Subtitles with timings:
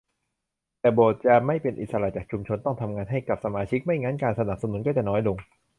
[0.81, 5.37] แต่โบสถ์จะไม่เป็นอิสระจากชุมชน ต้องทำงานให้กับสมาชิก ไม่งั้นการสนับสนุนก็จะน้อยลง